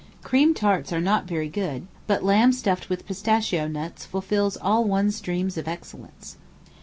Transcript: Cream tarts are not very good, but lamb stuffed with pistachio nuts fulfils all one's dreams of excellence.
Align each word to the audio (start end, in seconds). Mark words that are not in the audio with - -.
Cream 0.23 0.55
tarts 0.55 0.91
are 0.91 0.99
not 0.99 1.25
very 1.27 1.47
good, 1.47 1.85
but 2.07 2.23
lamb 2.23 2.53
stuffed 2.53 2.89
with 2.89 3.05
pistachio 3.05 3.67
nuts 3.67 4.03
fulfils 4.03 4.57
all 4.57 4.83
one's 4.83 5.21
dreams 5.21 5.57
of 5.59 5.67
excellence. 5.67 6.37